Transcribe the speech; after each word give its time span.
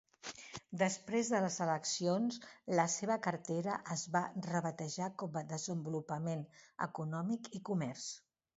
Després 0.81 1.27
de 1.33 1.41
les 1.43 1.57
eleccions, 1.65 2.39
la 2.79 2.85
seva 2.95 3.19
cartera 3.27 3.77
es 3.97 4.07
va 4.17 4.23
rebatejar 4.49 5.13
com 5.25 5.39
"Desenvolupament 5.55 6.45
econòmic 6.91 7.55
i 7.61 7.67
Comerç". 7.73 8.13